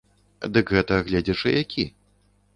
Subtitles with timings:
[0.55, 1.89] Дык гэта гледзячы які.